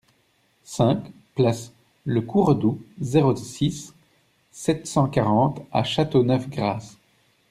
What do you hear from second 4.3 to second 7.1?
sept cent quarante à Châteauneuf-Grasse